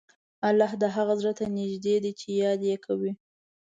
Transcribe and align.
الله 0.47 0.71
د 0.81 0.83
هغه 0.95 1.13
زړه 1.21 1.31
ته 1.39 1.45
نږدې 1.57 1.95
دی 2.03 2.11
چې 2.19 2.27
یاد 2.41 2.59
یې 2.69 2.77
کوي. 2.85 3.11